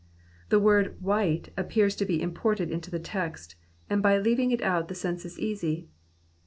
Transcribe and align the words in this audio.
The 0.49 0.57
word 0.59 0.99
white 0.99 1.49
appears 1.55 1.95
to 1.97 2.05
be 2.07 2.23
imported 2.23 2.71
into 2.71 2.89
the 2.89 2.97
text, 2.97 3.53
and 3.87 4.01
by 4.01 4.17
leaving 4.17 4.49
it 4.49 4.63
out 4.63 4.87
the 4.87 4.95
sense 4.95 5.25
is 5.25 5.37
easy. 5.37 5.89